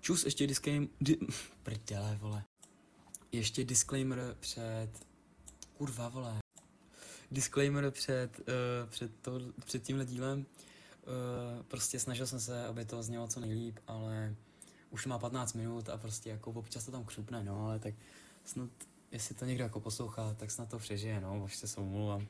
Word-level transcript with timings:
Čus, 0.00 0.24
ještě 0.24 0.46
disclaimer, 0.46 0.88
di, 1.00 1.18
prdele, 1.62 2.18
vole. 2.20 2.44
Ještě 3.32 3.64
disclaimer 3.64 4.36
před, 4.40 4.90
kurva, 5.76 6.08
vole. 6.08 6.38
Disclaimer 7.30 7.90
před, 7.90 8.38
uh, 8.38 8.90
před, 8.90 9.10
to, 9.20 9.40
před 9.64 9.82
tímhle 9.82 10.04
dílem. 10.04 10.38
Uh, 10.38 11.62
prostě 11.62 12.00
snažil 12.00 12.26
jsem 12.26 12.40
se, 12.40 12.66
aby 12.66 12.84
to 12.84 13.02
znělo 13.02 13.28
co 13.28 13.40
nejlíp, 13.40 13.78
ale 13.86 14.36
už 14.90 15.06
má 15.06 15.18
15 15.18 15.52
minut 15.52 15.88
a 15.88 15.96
prostě 15.96 16.30
jako 16.30 16.50
občas 16.50 16.84
to 16.84 16.90
tam 16.90 17.04
křupne, 17.04 17.44
no, 17.44 17.66
ale 17.66 17.78
tak 17.78 17.94
snad, 18.44 18.70
jestli 19.12 19.34
to 19.34 19.44
někdo 19.44 19.64
jako 19.64 19.80
poslouchá, 19.80 20.34
tak 20.34 20.50
snad 20.50 20.68
to 20.68 20.78
přežije, 20.78 21.20
no, 21.20 21.44
už 21.44 21.56
se 21.56 21.80
omlouvám. 21.80 22.26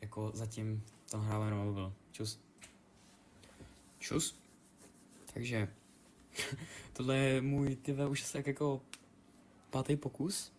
Jako 0.00 0.30
zatím 0.34 0.84
to 1.10 1.16
nahrávám 1.18 1.50
na 1.50 1.56
mobil. 1.56 1.92
Čus. 2.12 2.40
Čus. 3.98 4.36
Takže 5.34 5.68
tohle 6.92 7.16
je 7.16 7.40
můj, 7.40 7.76
tyve, 7.76 8.08
už 8.08 8.32
tak 8.32 8.46
jako 8.46 8.80
pátý 9.70 9.96
pokus 9.96 10.52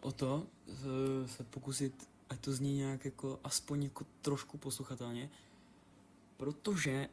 o 0.00 0.12
to 0.12 0.46
se, 0.66 1.28
se 1.28 1.44
pokusit, 1.44 2.08
ať 2.30 2.40
to 2.40 2.52
zní 2.52 2.76
nějak 2.76 3.04
jako 3.04 3.40
aspoň 3.44 3.82
jako 3.82 4.06
trošku 4.22 4.58
posluchatelně, 4.58 5.30
protože 6.36 7.08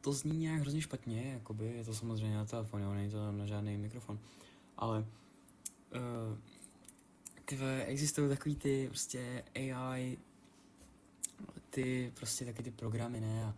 to 0.00 0.12
zní 0.12 0.38
nějak 0.38 0.60
hrozně 0.60 0.80
špatně, 0.80 1.32
jakoby, 1.32 1.66
je 1.66 1.84
to 1.84 1.94
samozřejmě 1.94 2.36
na 2.36 2.44
telefon, 2.44 2.94
není 2.94 3.10
to 3.10 3.32
na 3.32 3.46
žádný 3.46 3.76
mikrofon, 3.76 4.18
ale 4.76 4.98
uh, 4.98 6.38
tyve, 7.44 7.84
existují 7.84 8.28
takový 8.28 8.56
ty 8.56 8.86
prostě 8.88 9.44
AI, 9.54 10.18
ty 11.70 12.12
prostě 12.14 12.44
taky 12.44 12.62
ty 12.62 12.70
programy, 12.70 13.20
ne, 13.20 13.44
a 13.44 13.54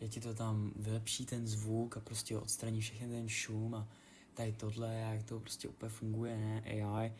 je 0.00 0.08
ti 0.08 0.20
to 0.20 0.34
tam 0.34 0.72
vylepší 0.76 1.26
ten 1.26 1.46
zvuk 1.46 1.96
a 1.96 2.00
prostě 2.00 2.38
odstraní 2.38 2.80
všechny 2.80 3.08
ten 3.08 3.28
šum 3.28 3.74
a 3.74 3.88
tady 4.34 4.52
tohle, 4.52 4.94
jak 4.94 5.22
to 5.22 5.40
prostě 5.40 5.68
úplně 5.68 5.90
funguje, 5.90 6.36
ne, 6.36 6.62
AI. 6.62 7.12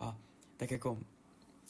A 0.00 0.18
tak 0.56 0.70
jako 0.70 0.98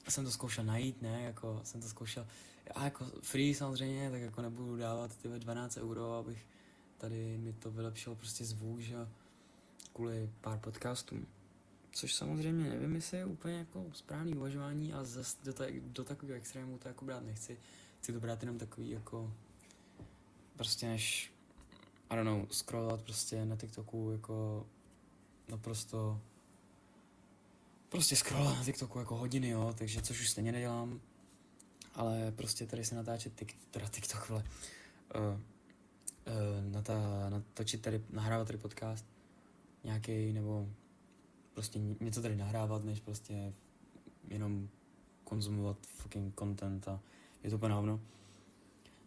jsem 0.08 0.24
to 0.24 0.30
zkoušel 0.30 0.64
najít, 0.64 1.02
ne, 1.02 1.22
jako 1.22 1.60
jsem 1.64 1.80
to 1.80 1.88
zkoušel, 1.88 2.26
a 2.74 2.84
jako 2.84 3.04
free 3.22 3.54
samozřejmě, 3.54 4.10
tak 4.10 4.20
jako 4.20 4.42
nebudu 4.42 4.76
dávat 4.76 5.16
ty 5.16 5.28
12 5.28 5.76
euro, 5.76 6.12
abych 6.12 6.46
tady 6.98 7.38
mi 7.38 7.52
to 7.52 7.70
vylepšilo 7.70 8.16
prostě 8.16 8.44
zvuk, 8.44 8.80
že 8.80 8.96
kvůli 9.92 10.30
pár 10.40 10.58
podcastům. 10.58 11.26
Což 11.92 12.14
samozřejmě 12.14 12.70
nevím, 12.70 12.94
jestli 12.94 13.18
je 13.18 13.24
úplně 13.24 13.58
jako 13.58 13.86
správný 13.92 14.34
uvažování 14.34 14.92
a 14.92 15.04
zase 15.04 15.36
do, 15.44 15.52
ta, 15.52 15.64
do 15.80 16.04
takového 16.04 16.36
extrému 16.36 16.78
to 16.78 16.88
jako 16.88 17.04
brát 17.04 17.24
nechci. 17.24 17.58
Chci 17.98 18.12
to 18.12 18.20
brát 18.20 18.42
jenom 18.42 18.58
takový 18.58 18.90
jako 18.90 19.32
prostě 20.62 20.88
než, 20.88 21.32
I 22.10 22.16
don't 22.16 22.26
know, 22.26 22.46
scrollovat 22.50 23.02
prostě 23.02 23.44
na 23.44 23.56
TikToku 23.56 24.10
jako 24.12 24.66
naprosto 25.48 26.20
prostě 27.88 28.16
scrollovat 28.16 28.56
na 28.56 28.64
TikToku 28.64 28.98
jako 28.98 29.16
hodiny, 29.16 29.48
jo, 29.48 29.74
takže 29.78 30.02
což 30.02 30.20
už 30.20 30.30
stejně 30.30 30.52
nedělám, 30.52 31.00
ale 31.94 32.32
prostě 32.36 32.66
tady 32.66 32.84
se 32.84 32.94
natáčet 32.94 33.34
tik, 33.34 33.56
teda 33.70 33.88
TikTok, 33.88 34.28
vole, 34.28 34.44
uh, 35.14 35.22
uh, 35.22 36.72
natá, 36.72 37.30
natočit 37.30 37.82
tady, 37.82 38.04
nahrávat 38.10 38.46
tady 38.46 38.58
podcast 38.58 39.06
nějaký 39.84 40.32
nebo 40.32 40.68
prostě 41.54 41.80
něco 42.00 42.22
tady 42.22 42.36
nahrávat, 42.36 42.84
než 42.84 43.00
prostě 43.00 43.52
jenom 44.28 44.68
konzumovat 45.24 45.76
fucking 45.86 46.38
content 46.38 46.88
a 46.88 47.00
je 47.42 47.50
to 47.50 47.56
úplně. 47.56 47.74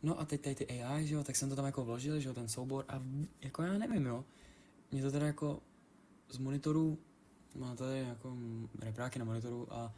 No 0.06 0.20
a 0.20 0.26
teď 0.26 0.42
tady 0.42 0.56
ty 0.56 0.84
AI, 0.84 1.08
že 1.08 1.16
jo, 1.16 1.24
tak 1.24 1.36
jsem 1.36 1.50
to 1.50 1.56
tam 1.56 1.66
jako 1.66 1.86
vložil, 1.86 2.20
že 2.20 2.28
jo, 2.28 2.34
ten 2.34 2.48
soubor 2.48 2.86
a 2.88 3.02
jako 3.42 3.64
já 3.64 3.78
nevím, 3.78 4.06
jo. 4.06 4.26
Mě 4.92 5.02
to 5.02 5.12
teda 5.12 5.28
jako 5.28 5.62
z 6.30 6.38
monitoru, 6.38 6.98
má 7.56 7.76
tady 7.76 8.00
jako 8.00 8.38
repráky 8.80 9.20
na 9.20 9.26
monitoru 9.26 9.74
a 9.74 9.94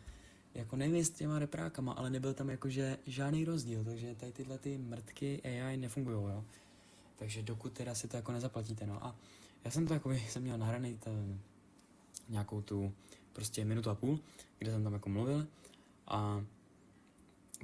jako 0.54 0.76
nevím 0.76 1.06
s 1.06 1.10
těma 1.10 1.40
reprákama, 1.40 1.94
ale 1.94 2.10
nebyl 2.10 2.34
tam 2.34 2.50
jakože 2.50 2.98
žádný 3.06 3.46
rozdíl, 3.46 3.84
takže 3.84 4.16
tady 4.16 4.32
tyhle 4.32 4.58
ty 4.58 4.78
mrtky 4.78 5.42
AI 5.44 5.78
nefungují, 5.78 6.18
jo. 6.18 6.44
Takže 7.16 7.44
dokud 7.44 7.74
teda 7.74 7.96
si 7.96 8.08
to 8.08 8.18
jako 8.18 8.32
nezaplatíte, 8.32 8.86
no 8.86 9.06
a 9.06 9.16
já 9.66 9.72
jsem 9.72 9.88
to 9.88 9.94
jako 9.94 10.12
jsem 10.30 10.44
měl 10.44 10.58
nahraný 10.58 10.98
ten, 10.98 11.40
nějakou 12.30 12.62
tu 12.62 12.94
prostě 13.34 13.66
minutu 13.66 13.90
a 13.90 13.96
půl, 13.96 14.20
kde 14.60 14.72
jsem 14.72 14.84
tam 14.84 14.94
jako 14.94 15.10
mluvil 15.10 15.48
a 16.08 16.46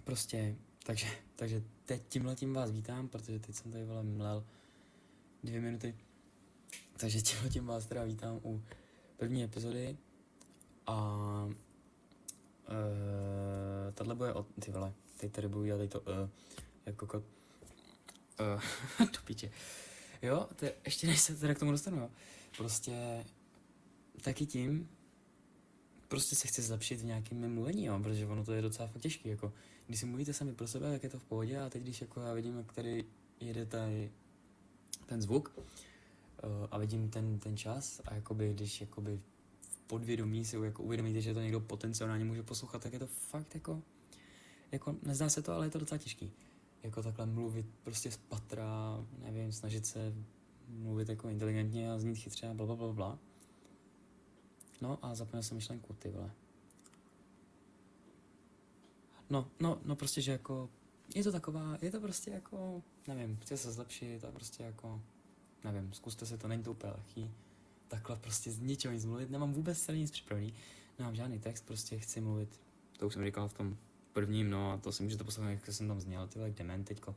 prostě, 0.04 0.56
takže, 0.84 1.08
takže 1.36 1.64
teď 1.86 2.04
tímhle 2.08 2.36
tím 2.36 2.54
vás 2.54 2.72
vítám, 2.72 3.08
protože 3.08 3.40
teď 3.40 3.56
jsem 3.56 3.72
tady 3.72 3.86
vole 3.86 4.04
mlel 4.04 4.46
dvě 5.44 5.62
minuty. 5.62 5.96
Takže 6.98 7.22
tímhle 7.22 7.50
tím 7.50 7.66
vás 7.66 7.86
teda 7.86 8.04
vítám 8.04 8.40
u 8.44 8.64
první 9.18 9.44
epizody 9.44 9.98
a 10.88 11.18
uh, 11.46 11.54
tahle 13.94 14.16
bude 14.16 14.34
od, 14.34 14.48
ty 14.66 14.72
vole, 14.72 14.94
teď 15.18 15.32
tady 15.32 15.48
budu 15.48 15.66
dělat 15.66 15.90
to 15.90 16.00
uh, 16.00 16.30
jako 16.86 17.08
kot. 17.08 17.24
Uh, 19.00 19.08
to 19.08 19.22
píče. 19.26 19.52
Jo, 20.22 20.48
to 20.56 20.66
je, 20.66 20.74
ještě 20.86 21.08
než 21.08 21.22
se 21.22 21.36
teda 21.36 21.54
k 21.54 21.60
tomu 21.60 21.72
dostanu, 21.72 21.98
jo. 21.98 22.10
Prostě 22.58 23.26
taky 24.22 24.46
tím, 24.46 24.90
prostě 26.14 26.36
se 26.36 26.48
chci 26.48 26.62
zlepšit 26.62 27.02
v 27.02 27.06
nějakém 27.06 27.54
mluvení, 27.54 27.86
jo, 27.86 28.00
protože 28.04 28.26
ono 28.26 28.46
to 28.46 28.54
je 28.54 28.62
docela 28.62 28.88
fakt 28.88 29.02
těžké, 29.02 29.30
jako 29.30 29.54
když 29.88 30.00
si 30.00 30.06
mluvíte 30.06 30.34
sami 30.34 30.54
pro 30.54 30.68
sebe, 30.68 30.92
tak 30.92 31.04
je 31.04 31.10
to 31.10 31.20
v 31.20 31.24
pohodě 31.24 31.60
a 31.60 31.70
teď 31.70 31.82
když 31.82 32.02
jako 32.02 32.22
já 32.22 32.34
vidím, 32.34 32.58
jak 32.58 32.74
tady 32.74 33.06
jede 33.40 33.66
tady 33.66 34.12
ten 35.06 35.22
zvuk 35.22 35.54
uh, 35.58 35.64
a 36.72 36.78
vidím 36.78 37.10
ten, 37.10 37.40
ten 37.40 37.58
čas 37.58 38.02
a 38.06 38.14
jakoby, 38.14 38.54
když 38.54 38.82
jakoby 38.82 39.20
v 39.62 39.78
podvědomí 39.78 40.46
si 40.46 40.58
jako 40.58 40.84
uvědomíte, 40.84 41.22
že 41.22 41.34
to 41.34 41.42
někdo 41.42 41.60
potenciálně 41.60 42.26
může 42.26 42.44
poslouchat, 42.44 42.84
tak 42.84 42.94
je 42.94 43.00
to 43.00 43.08
fakt 43.08 43.56
jako, 43.56 43.82
jako 44.72 44.96
nezdá 45.04 45.30
se 45.30 45.42
to, 45.42 45.54
ale 45.54 45.66
je 45.66 45.70
to 45.70 45.80
docela 45.80 45.98
těžký. 45.98 46.32
Jako 46.84 47.04
takhle 47.04 47.26
mluvit 47.26 47.66
prostě 47.84 48.12
z 48.12 48.18
patra, 48.18 49.06
nevím, 49.22 49.52
snažit 49.52 49.86
se 49.86 50.14
mluvit 50.68 51.10
jako 51.10 51.30
inteligentně 51.30 51.92
a 51.92 52.00
znít 52.00 52.16
chytře 52.16 52.48
a 52.48 52.54
bla, 52.54 52.66
bla, 52.66 52.76
bla, 52.76 52.94
bla. 52.94 53.20
No 54.82 55.00
a 55.02 55.16
zapomněl 55.16 55.44
jsem 55.44 55.58
myšlenku, 55.58 55.94
ty 55.94 56.10
vole. 56.10 56.32
No, 59.30 59.48
no, 59.60 59.80
no 59.86 59.96
prostě, 59.96 60.22
že 60.22 60.32
jako, 60.32 60.70
je 61.16 61.24
to 61.24 61.32
taková, 61.32 61.78
je 61.82 61.92
to 61.92 62.00
prostě 62.00 62.32
jako, 62.32 62.84
nevím, 63.08 63.38
chci 63.38 63.58
se 63.58 63.72
zlepšit 63.72 64.26
a 64.26 64.32
prostě 64.32 64.64
jako, 64.64 65.02
nevím, 65.64 65.94
zkuste 65.94 66.26
si 66.26 66.38
to, 66.38 66.48
není 66.48 66.64
to 66.64 66.72
úplně 66.72 66.94
lehký. 66.94 67.32
Takhle 67.88 68.16
prostě 68.16 68.52
z 68.52 68.60
ničeho 68.60 68.94
nic 68.94 69.06
mluvit, 69.06 69.30
nemám 69.30 69.54
vůbec 69.54 69.82
celý 69.82 70.00
nic 70.00 70.12
připravený, 70.12 70.54
nemám 71.00 71.16
žádný 71.16 71.40
text, 71.40 71.66
prostě 71.66 72.00
chci 72.00 72.22
mluvit. 72.22 72.62
To 72.98 73.08
už 73.08 73.14
jsem 73.14 73.26
říkal 73.26 73.48
v 73.48 73.54
tom 73.54 73.78
prvním, 74.14 74.50
no 74.50 74.72
a 74.72 74.78
to 74.78 74.92
si 74.92 75.04
můžete 75.04 75.24
poslouchat, 75.24 75.50
jak 75.50 75.68
jsem 75.68 75.88
tam 75.88 76.00
zněl, 76.00 76.28
ty 76.28 76.40
jak 76.40 76.54
dement, 76.54 76.88
teďko, 76.88 77.16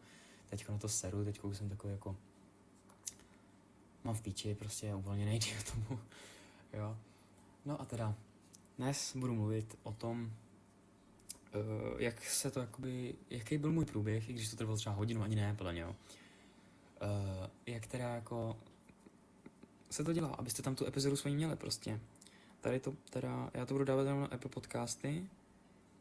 teďko 0.50 0.72
na 0.72 0.78
to 0.78 0.88
seru, 0.88 1.24
teďko 1.24 1.48
už 1.48 1.56
jsem 1.56 1.68
takový 1.68 1.92
jako, 1.92 2.16
mám 4.04 4.14
v 4.14 4.22
píči, 4.22 4.54
prostě 4.54 4.94
uvolněný 4.94 5.40
k 5.40 5.72
tomu, 5.72 6.00
jo. 6.72 6.96
No 7.66 7.80
a 7.80 7.84
teda, 7.84 8.14
dnes 8.78 9.16
budu 9.16 9.34
mluvit 9.34 9.78
o 9.82 9.92
tom, 9.92 10.32
uh, 11.54 12.00
jak 12.00 12.24
se 12.24 12.50
to 12.50 12.60
jakoby, 12.60 13.14
jaký 13.30 13.58
byl 13.58 13.72
můj 13.72 13.84
průběh, 13.84 14.28
i 14.28 14.32
když 14.32 14.50
to 14.50 14.56
trvalo 14.56 14.76
třeba 14.76 14.94
hodinu, 14.94 15.22
ani 15.22 15.36
ne, 15.36 15.54
podle 15.54 15.74
něho. 15.74 15.90
Uh, 15.90 15.96
jak 17.66 17.86
teda 17.86 18.08
jako 18.08 18.56
se 19.90 20.04
to 20.04 20.12
dělá, 20.12 20.28
abyste 20.28 20.62
tam 20.62 20.74
tu 20.74 20.86
epizodu 20.86 21.16
svoji 21.16 21.34
měli 21.34 21.56
prostě. 21.56 22.00
Tady 22.60 22.80
to 22.80 22.94
teda, 23.10 23.50
já 23.54 23.66
to 23.66 23.74
budu 23.74 23.84
dávat 23.84 24.04
na 24.04 24.26
Apple 24.26 24.50
Podcasty, 24.50 25.30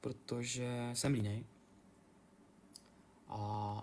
protože 0.01 0.89
jsem 0.93 1.13
línej. 1.13 1.45
A, 3.27 3.37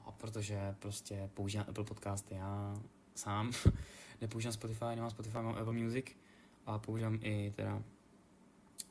a 0.06 0.12
protože 0.12 0.74
prostě 0.78 1.30
používám 1.34 1.66
Apple 1.68 1.84
Podcasty 1.84 2.34
já 2.34 2.76
sám, 3.14 3.52
nepoužívám 4.20 4.52
Spotify, 4.52 4.84
nemám 4.84 5.10
Spotify, 5.10 5.36
mám 5.36 5.56
Apple 5.58 5.72
Music 5.72 6.21
a 6.66 6.78
používám 6.78 7.18
i 7.22 7.52
teda 7.56 7.82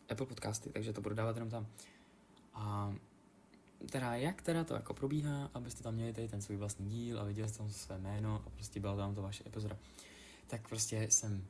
Apple 0.09 0.25
Podcasty, 0.25 0.69
takže 0.69 0.93
to 0.93 1.01
budu 1.01 1.15
dávat 1.15 1.35
jenom 1.35 1.49
tam. 1.49 1.67
A 2.53 2.95
teda 3.89 4.15
jak 4.15 4.41
teda 4.41 4.63
to 4.63 4.73
jako 4.73 4.93
probíhá, 4.93 5.49
abyste 5.53 5.83
tam 5.83 5.95
měli 5.95 6.13
tady 6.13 6.27
ten 6.27 6.41
svůj 6.41 6.57
vlastní 6.57 6.89
díl 6.89 7.19
a 7.19 7.23
viděli 7.23 7.49
jste 7.49 7.57
tam 7.57 7.69
své 7.69 7.97
jméno 7.97 8.43
a 8.45 8.49
prostě 8.49 8.79
byla 8.79 8.95
tam 8.95 9.15
to 9.15 9.21
vaše 9.21 9.43
epizoda. 9.47 9.77
Tak 10.47 10.69
prostě 10.69 11.07
jsem 11.09 11.45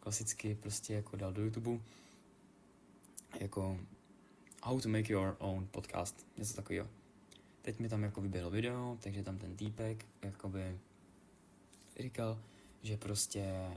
klasicky 0.00 0.54
prostě 0.54 0.94
jako 0.94 1.16
dal 1.16 1.32
do 1.32 1.42
YouTube 1.42 1.78
jako 3.40 3.78
how 4.62 4.80
to 4.80 4.88
make 4.88 5.12
your 5.12 5.36
own 5.38 5.66
podcast, 5.70 6.26
něco 6.36 6.54
takového. 6.54 6.88
Teď 7.62 7.78
mi 7.78 7.88
tam 7.88 8.02
jako 8.02 8.20
vyběhlo 8.20 8.50
video, 8.50 8.98
takže 9.00 9.22
tam 9.22 9.38
ten 9.38 9.56
týpek 9.56 10.06
jakoby 10.22 10.78
říkal, 12.00 12.38
že 12.82 12.96
prostě 12.96 13.70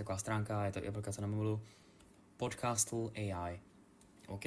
taková 0.00 0.18
stránka, 0.18 0.64
je 0.64 0.72
to 0.72 0.88
aplikace 0.88 1.20
na 1.20 1.26
mobilu, 1.26 1.60
Podcastle 2.36 3.10
AI. 3.14 3.60
OK? 4.26 4.44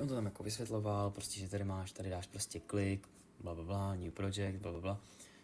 On 0.00 0.08
to 0.08 0.14
tam 0.14 0.24
jako 0.24 0.42
vysvětloval, 0.42 1.10
prostě, 1.10 1.40
že 1.40 1.48
tady 1.48 1.64
máš, 1.64 1.92
tady 1.92 2.10
dáš 2.10 2.26
prostě 2.26 2.60
klik, 2.60 3.08
bla, 3.40 3.54
bla, 3.54 3.64
bla, 3.64 3.94
new 3.94 4.10
project, 4.10 4.60
bla, 4.60 4.72
bla, 4.72 4.80
bla. 4.80 5.00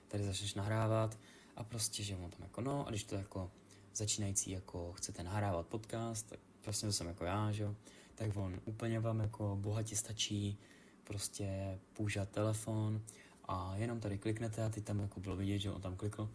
Tady 0.08 0.24
začneš 0.24 0.54
nahrávat 0.54 1.18
A 1.56 1.64
prostě, 1.64 2.02
že 2.02 2.16
on 2.16 2.30
tam 2.30 2.42
jako 2.42 2.60
no, 2.60 2.86
a 2.86 2.90
když 2.90 3.04
to 3.04 3.14
jako 3.14 3.50
začínající 3.94 4.50
jako 4.50 4.92
chcete 4.92 5.22
nahrávat 5.22 5.66
podcast, 5.66 6.28
tak 6.28 6.38
prostě 6.60 6.86
to 6.86 6.92
jsem 6.92 7.06
jako 7.06 7.24
já, 7.24 7.52
že 7.52 7.62
jo, 7.62 7.74
tak 8.14 8.36
on 8.36 8.60
úplně 8.64 9.00
vám 9.00 9.20
jako 9.20 9.56
bohatě 9.60 9.96
stačí 9.96 10.58
prostě 11.04 11.78
používat 11.92 12.28
telefon 12.28 13.02
a 13.48 13.76
jenom 13.76 14.00
tady 14.00 14.18
kliknete 14.18 14.64
a 14.64 14.68
ty 14.68 14.80
tam 14.80 15.00
jako 15.00 15.20
bylo 15.20 15.36
vidět, 15.36 15.58
že 15.58 15.70
on 15.70 15.80
tam 15.80 15.96
klikl 15.96 16.30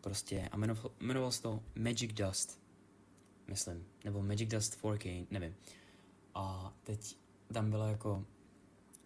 prostě 0.00 0.48
a 0.52 0.56
jmenoval, 0.56 0.90
jmenoval 1.00 1.32
se 1.32 1.42
to 1.42 1.62
Magic 1.74 2.12
Dust, 2.12 2.60
myslím, 3.48 3.86
nebo 4.04 4.22
Magic 4.22 4.50
Dust 4.50 4.82
4K, 4.82 5.26
nevím. 5.30 5.54
A 6.34 6.74
teď 6.84 7.16
tam 7.52 7.70
bylo 7.70 7.88
jako, 7.88 8.24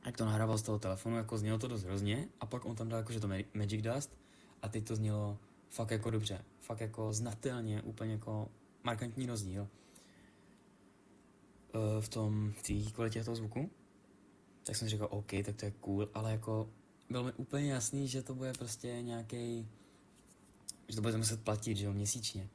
jak 0.07 0.17
to 0.17 0.25
nahrával 0.25 0.59
z 0.59 0.63
toho 0.63 0.79
telefonu, 0.79 1.17
jako 1.17 1.39
znělo 1.39 1.59
to 1.59 1.69
dost 1.69 1.83
hrozně 1.83 2.29
a 2.41 2.47
pak 2.47 2.65
on 2.65 2.77
tam 2.77 2.89
dal 2.89 2.99
jako, 2.99 3.13
že 3.13 3.21
to 3.21 3.29
Magic 3.55 3.83
Dust 3.83 4.17
a 4.63 4.69
teď 4.69 4.87
to 4.87 4.97
znělo 4.97 5.39
fakt 5.71 5.91
jako 5.91 6.11
dobře, 6.11 6.45
fakt 6.61 6.81
jako 6.81 7.13
znatelně, 7.13 7.83
úplně 7.83 8.13
jako 8.13 8.49
markantní 8.85 9.27
rozdíl 9.27 9.63
uh, 11.75 12.01
v 12.01 12.09
tom, 12.09 12.53
v 12.53 12.63
té 12.63 12.91
kvalitě 12.91 13.25
toho 13.25 13.37
zvuku. 13.37 13.71
Tak 14.65 14.77
jsem 14.77 14.89
říkal, 14.89 15.09
OK, 15.11 15.31
tak 15.45 15.57
to 15.57 15.65
je 15.65 15.71
cool, 15.71 16.09
ale 16.15 16.33
jako 16.33 16.71
bylo 17.11 17.25
mi 17.25 17.33
úplně 17.33 17.73
jasný, 17.73 18.09
že 18.09 18.23
to 18.23 18.35
bude 18.35 18.53
prostě 18.53 19.03
nějaký, 19.03 19.69
že 20.89 20.97
to 20.97 21.03
bude 21.03 21.17
muset 21.17 21.45
platit, 21.45 21.77
že 21.77 21.87
jo, 21.87 21.93
měsíčně. 21.93 22.49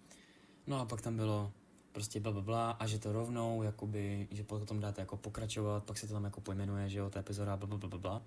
No 0.68 0.80
a 0.80 0.86
pak 0.86 1.02
tam 1.02 1.16
bylo 1.16 1.52
prostě 1.92 2.20
bla, 2.20 2.32
bla, 2.32 2.42
bla 2.42 2.72
a 2.72 2.88
že 2.88 3.00
to 3.00 3.14
rovnou, 3.14 3.64
jakoby, 3.64 4.28
že 4.32 4.44
potom 4.44 4.80
dáte 4.80 5.02
jako 5.02 5.18
pokračovat, 5.18 5.84
pak 5.84 5.98
se 5.98 6.08
to 6.08 6.14
tam 6.14 6.24
jako 6.24 6.42
pojmenuje, 6.42 6.90
že 6.90 7.00
jo, 7.00 7.10
ta 7.10 7.20
epizoda 7.20 7.58
bla, 7.58 7.68
bla, 7.68 7.78
bla, 7.78 7.90
bla, 7.90 8.00
bla. 8.00 8.22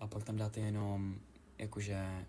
A 0.00 0.06
pak 0.06 0.24
tam 0.24 0.36
dáte 0.36 0.60
jenom, 0.60 1.20
jakože, 1.58 2.26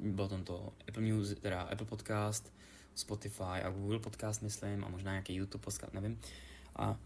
bylo 0.00 0.28
tam 0.28 0.44
to 0.44 0.72
Apple 0.88 1.02
Music, 1.02 1.38
teda 1.38 1.62
Apple 1.62 1.86
Podcast, 1.86 2.52
Spotify 2.94 3.42
a 3.64 3.70
Google 3.70 3.98
Podcast, 3.98 4.42
myslím, 4.42 4.84
a 4.84 4.88
možná 4.88 5.12
nějaký 5.12 5.34
YouTube 5.34 5.64
podcast, 5.64 5.94
nevím. 5.94 6.20
A 6.76 6.98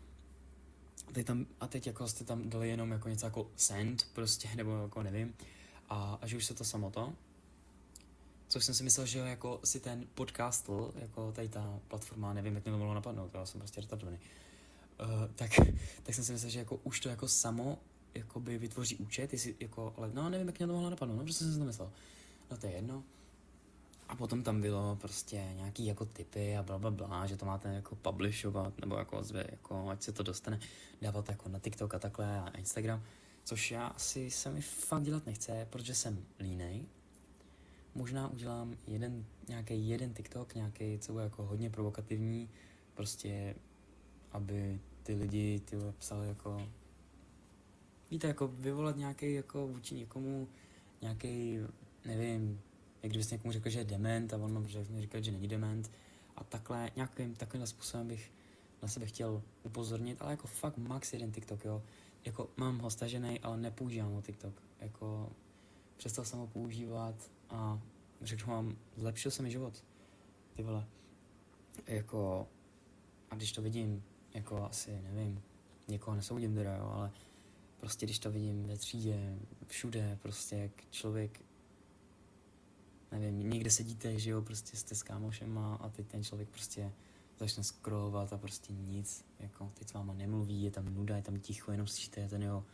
teď, 1.13 1.27
tam, 1.27 1.47
a 1.61 1.67
teď 1.67 1.87
jako 1.87 2.09
jste 2.09 2.25
tam 2.25 2.51
dali 2.51 2.69
jenom 2.69 2.93
jako 2.93 3.09
něco 3.09 3.27
jako 3.27 3.51
send 3.57 4.07
prostě, 4.13 4.49
nebo 4.57 4.83
jako 4.83 5.03
nevím. 5.03 5.35
A, 5.89 6.19
a 6.21 6.27
že 6.27 6.37
už 6.37 6.45
se 6.45 6.55
to 6.55 6.65
samo 6.65 6.91
to, 6.91 7.13
což 8.49 8.65
jsem 8.65 8.75
si 8.75 8.83
myslel, 8.83 9.07
že 9.07 9.19
jako 9.19 9.61
si 9.65 9.81
ten 9.81 10.07
podcastl, 10.15 10.93
jako 10.95 11.33
tady 11.33 11.49
ta 11.49 11.81
platforma, 11.89 12.33
nevím, 12.33 12.55
jak 12.55 12.65
mě 12.65 12.73
to 12.73 12.79
mohlo 12.79 12.95
napadnout, 12.95 13.35
já 13.35 13.47
jsem 13.47 13.61
prostě 13.61 13.81
retardovaný, 13.81 14.19
uh, 15.01 15.07
tak, 15.35 15.51
tak 16.03 16.15
jsem 16.15 16.25
si 16.25 16.33
myslel, 16.33 16.51
že 16.51 16.59
jako 16.59 16.77
už 16.77 17.01
to 17.01 17.09
jako 17.09 17.29
samo 17.29 17.79
jakoby 18.15 18.59
vytvoří 18.59 18.97
účet, 18.97 19.33
jestli 19.33 19.55
jako, 19.61 19.95
ale 19.97 20.11
no 20.15 20.31
nevím, 20.31 20.47
jak 20.47 20.59
mě 20.59 20.67
to 20.67 20.73
mohlo 20.73 20.91
napadnout, 20.91 21.17
no 21.17 21.23
prostě 21.23 21.45
jsem 21.45 21.53
si 21.53 21.59
to 21.59 21.65
myslel. 21.65 21.93
No 22.51 22.57
to 22.57 22.67
je 22.67 22.73
jedno. 22.73 23.05
A 24.09 24.17
potom 24.17 24.43
tam 24.43 24.61
bylo 24.61 24.97
prostě 25.01 25.37
nějaký 25.37 25.87
jako 25.87 26.05
typy 26.05 26.57
a 26.57 26.63
bla, 26.63 26.79
bla, 26.79 26.91
bla 26.91 27.27
že 27.27 27.37
to 27.37 27.47
máte 27.47 27.69
jako 27.69 27.97
publishovat, 27.97 28.79
nebo 28.81 28.97
jako, 28.97 29.23
zve, 29.23 29.45
jako 29.51 29.91
ať 29.91 30.03
se 30.03 30.13
to 30.13 30.23
dostane, 30.23 30.61
dávat 31.03 31.29
jako 31.29 31.49
na 31.49 31.59
TikTok 31.59 31.95
a 31.95 31.99
takhle 31.99 32.41
a 32.41 32.49
Instagram, 32.49 33.03
což 33.45 33.71
já 33.71 33.87
asi 33.87 34.31
se 34.31 34.51
mi 34.51 34.61
fakt 34.61 35.03
dělat 35.03 35.27
nechce, 35.27 35.67
protože 35.71 35.95
jsem 35.95 36.25
línej. 36.41 36.87
Možná 37.95 38.29
udělám 38.29 38.77
jeden, 38.87 39.25
nějaký 39.49 39.89
jeden 39.89 40.15
TikTok, 40.15 40.55
nějaký, 40.55 40.99
co 40.99 41.13
bude 41.13 41.25
jako 41.25 41.43
hodně 41.43 41.71
provokativní, 41.71 42.51
prostě, 42.95 43.55
aby 44.33 44.81
ty 45.03 45.15
lidi 45.15 45.61
ty 45.65 45.77
psali 45.99 46.29
jako, 46.29 46.69
víte, 48.11 48.27
jako 48.27 48.49
vyvolat 48.49 48.97
nějaký 48.97 49.35
jako 49.35 49.67
vůči 49.67 49.95
někomu, 49.95 50.49
nějaký, 51.03 51.59
nevím, 52.05 52.61
jak 53.03 53.13
kdybyste 53.13 53.35
někomu 53.35 53.53
řekl, 53.53 53.71
že 53.71 53.79
je 53.79 53.85
dement 53.85 54.35
a 54.35 54.37
on 54.37 54.55
vám 54.55 54.67
říkal, 55.01 55.23
že 55.23 55.33
není 55.33 55.49
dement. 55.49 55.91
A 56.37 56.45
takhle, 56.45 56.91
nějakým 56.97 57.35
takovým 57.35 57.67
způsobem 57.67 58.09
bych 58.09 58.33
na 58.83 58.89
sebe 58.89 59.07
chtěl 59.07 59.43
upozornit, 59.63 60.23
ale 60.23 60.31
jako 60.31 60.47
fakt 60.47 60.77
max 60.77 61.13
jeden 61.13 61.33
TikTok, 61.33 61.65
jo. 61.65 61.83
Jako 62.25 62.51
mám 62.57 62.79
ho 62.79 62.91
stažený, 62.91 63.41
ale 63.41 63.57
nepoužívám 63.57 64.13
ho 64.13 64.23
TikTok. 64.23 64.55
Jako 64.81 65.33
přestal 65.97 66.25
jsem 66.25 66.39
ho 66.39 66.47
používat 66.47 67.31
a 67.51 67.81
řekl 68.23 68.51
vám, 68.51 68.77
zlepšil 68.97 69.31
se 69.31 69.43
mi 69.43 69.51
život. 69.51 69.85
Ty 70.55 70.63
vole. 70.63 70.87
Jako, 71.87 72.49
a 73.31 73.35
když 73.35 73.53
to 73.53 73.63
vidím, 73.63 74.03
jako 74.35 74.65
asi, 74.65 75.01
nevím, 75.03 75.43
někoho 75.89 76.17
nesoudím 76.17 76.55
teda, 76.55 76.77
jo, 76.77 76.91
ale 76.95 77.11
prostě 77.81 78.07
když 78.07 78.19
to 78.19 78.31
vidím 78.31 78.67
ve 78.67 78.77
třídě, 78.77 79.39
všude, 79.67 80.19
prostě 80.23 80.57
jak 80.57 80.71
člověk 80.91 81.41
nevím, 83.13 83.51
někde 83.51 83.71
sedíte, 83.71 84.19
že 84.19 84.31
jo, 84.31 84.43
prostě 84.43 84.77
jste 84.77 84.95
s 84.95 85.03
kámošem 85.03 85.59
a 85.59 85.91
teď 85.97 86.07
ten 86.07 86.25
člověk 86.25 86.49
prostě 86.49 86.93
začne 87.39 87.65
scrollovat 87.65 88.33
a 88.33 88.39
prostě 88.39 88.73
nic, 88.73 89.25
jako 89.41 89.73
teď 89.75 89.89
s 89.89 89.93
váma 89.93 90.15
nemluví, 90.15 90.63
je 90.63 90.71
tam 90.71 90.95
nuda, 90.95 91.17
je 91.17 91.23
tam 91.23 91.41
ticho, 91.41 91.71
jenom 91.73 91.87
slyšíte 91.87 92.29
ten 92.29 92.43
jeho 92.43 92.65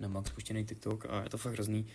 na 0.00 0.08
max 0.08 0.30
puštěný 0.30 0.64
TikTok 0.64 1.06
a 1.06 1.22
je 1.22 1.28
to 1.28 1.38
fakt 1.38 1.52
hrozný. 1.52 1.86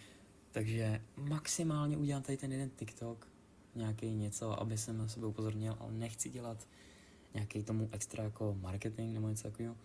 Takže 0.52 1.02
maximálně 1.18 1.98
udělám 1.98 2.24
tady 2.24 2.38
ten 2.38 2.52
jeden 2.52 2.70
TikTok, 2.70 3.28
nějaký 3.76 4.16
něco, 4.16 4.62
aby 4.62 4.78
jsem 4.78 4.98
na 4.98 5.08
sebe 5.08 5.28
upozornil, 5.28 5.78
ale 5.80 5.92
nechci 5.92 6.30
dělat 6.30 6.68
nějaký 7.34 7.64
tomu 7.64 7.90
extra 7.92 8.24
jako 8.24 8.58
marketing 8.62 9.14
nebo 9.14 9.30
něco 9.30 9.44
takového, 9.44 9.76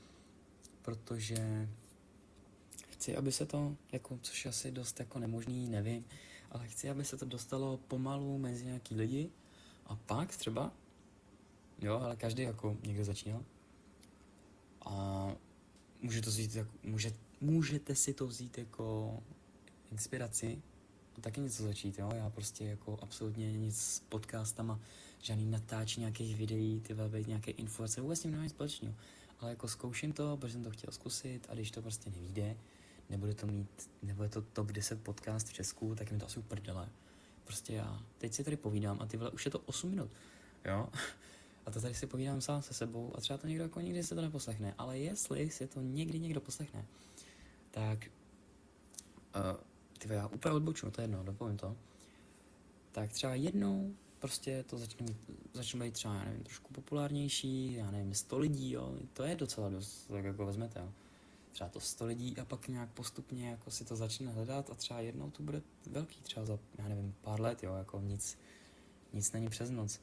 protože 0.83 1.69
chci, 2.91 3.17
aby 3.17 3.33
se 3.33 3.47
to, 3.47 3.77
jako, 3.93 4.19
což 4.23 4.47
asi 4.47 4.71
dost 4.71 5.01
jako 5.01 5.19
nemožný, 5.19 5.69
nevím, 5.69 6.05
ale 6.55 6.69
chci, 6.69 6.91
aby 6.91 7.05
se 7.05 7.17
to 7.17 7.25
dostalo 7.25 7.77
pomalu 7.77 8.39
mezi 8.39 8.65
nějaký 8.65 8.95
lidi. 8.95 9.31
A 9.87 9.97
pak 9.97 10.37
třeba, 10.37 10.73
jo, 11.83 12.01
ale 12.01 12.17
každý 12.17 12.43
jako 12.43 12.77
někde 12.83 13.05
začínal. 13.05 13.45
A 14.85 15.33
může 16.03 16.21
to 16.21 16.31
vzít, 16.31 16.55
jako, 16.55 16.71
může, 16.83 17.13
můžete 17.41 17.95
si 17.95 18.15
to 18.15 18.27
vzít 18.27 18.59
jako 18.59 19.19
inspiraci. 19.93 20.63
A 21.19 21.21
taky 21.21 21.41
něco 21.41 21.63
začít, 21.63 21.99
jo, 21.99 22.11
já 22.15 22.31
prostě 22.31 22.65
jako 22.65 22.99
absolutně 23.03 23.53
nic 23.53 23.77
s 23.77 24.01
podcastama, 24.01 24.81
žádný 25.23 25.47
natáčení 25.47 26.01
nějakých 26.01 26.37
videí, 26.37 26.81
ty 26.81 26.95
být 26.95 27.27
nějaké 27.27 27.51
informace, 27.51 28.01
vůbec 28.01 28.19
s 28.19 28.23
tím 28.23 28.31
nemám 28.31 28.49
společného, 28.49 28.95
ale 29.41 29.51
jako 29.51 29.69
zkouším 29.69 30.13
to, 30.13 30.37
protože 30.37 30.53
jsem 30.53 30.65
to 30.65 30.71
chtěl 30.71 30.93
zkusit 30.93 31.47
a 31.49 31.55
když 31.55 31.71
to 31.71 31.83
prostě 31.83 32.11
nevíde, 32.11 32.57
nebude 33.15 33.35
to 33.35 33.47
mít, 33.47 33.91
nebude 34.03 34.29
to 34.29 34.43
top 34.43 34.73
10 34.73 35.03
podcast 35.03 35.49
v 35.49 35.53
Česku, 35.53 35.95
tak 35.95 36.13
mi 36.13 36.19
to 36.19 36.27
asi 36.27 36.39
uprdele. 36.39 36.89
Prostě 37.45 37.75
já 37.75 38.03
teď 38.19 38.35
si 38.35 38.45
tady 38.45 38.57
povídám 38.57 38.99
a 39.01 39.07
ty 39.07 39.17
vole, 39.17 39.31
už 39.31 39.45
je 39.45 39.51
to 39.51 39.59
8 39.59 39.91
minut, 39.91 40.11
jo? 40.65 40.89
A 41.67 41.71
to 41.71 41.81
tady 41.81 41.95
si 41.95 42.07
povídám 42.07 42.41
sám 42.41 42.63
se 42.63 42.75
sebou 42.75 43.13
a 43.17 43.21
třeba 43.21 43.39
to 43.39 43.47
někdo 43.47 43.65
jako 43.65 43.81
nikdy 43.81 44.03
se 44.03 44.15
to 44.15 44.21
neposlechne, 44.21 44.75
ale 44.79 44.99
jestli 44.99 45.51
si 45.51 45.67
to 45.67 45.81
někdy 45.81 46.19
někdo 46.19 46.41
poslechne, 46.41 46.85
tak 47.71 48.07
uh, 49.37 49.61
ty 49.99 50.13
já 50.13 50.27
úplně 50.27 50.55
odboču, 50.55 50.91
to 50.91 51.01
je 51.01 51.05
jedno, 51.05 51.25
dopovím 51.25 51.57
to. 51.57 51.77
Tak 52.93 53.13
třeba 53.13 53.35
jednou 53.35 53.95
prostě 54.19 54.63
to 54.63 54.79
začne, 54.79 55.07
začne 55.53 55.85
být 55.85 55.95
třeba, 55.95 56.15
já 56.15 56.25
nevím, 56.25 56.43
trošku 56.43 56.73
populárnější, 56.73 57.73
já 57.73 57.91
nevím, 57.91 58.15
100 58.15 58.39
lidí, 58.39 58.71
jo, 58.73 58.99
to 59.13 59.23
je 59.23 59.37
docela 59.37 59.69
dost, 59.69 60.07
tak 60.07 60.25
jako 60.25 60.47
vezmete, 60.47 60.81
jo 60.81 60.93
třeba 61.55 61.71
to 61.71 61.81
100 61.81 62.07
lidí 62.07 62.39
a 62.39 62.45
pak 62.45 62.69
nějak 62.69 62.91
postupně 62.91 63.51
jako 63.51 63.71
si 63.71 63.85
to 63.85 63.97
začne 63.97 64.33
hledat 64.33 64.71
a 64.71 64.75
třeba 64.75 65.01
jednou 65.01 65.31
to 65.31 65.43
bude 65.43 65.63
velký, 65.91 66.21
třeba 66.21 66.47
za, 66.47 66.59
já 66.79 66.89
nevím, 66.89 67.15
pár 67.21 67.41
let, 67.41 67.63
jo, 67.63 67.75
jako 67.75 68.01
nic, 68.01 68.39
nic 69.13 69.33
není 69.33 69.49
přes 69.49 69.71
noc. 69.71 70.01